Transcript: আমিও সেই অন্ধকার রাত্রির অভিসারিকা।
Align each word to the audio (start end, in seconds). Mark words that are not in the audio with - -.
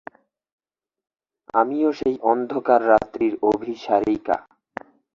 আমিও 1.53 1.89
সেই 1.99 2.15
অন্ধকার 2.31 2.81
রাত্রির 2.91 3.33
অভিসারিকা। 3.49 4.37